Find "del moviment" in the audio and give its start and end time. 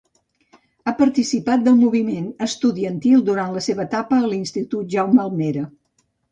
1.67-2.25